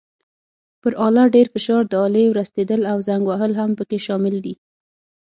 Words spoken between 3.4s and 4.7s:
هم پکې شامل دي.